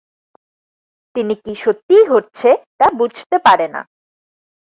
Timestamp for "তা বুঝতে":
2.79-3.37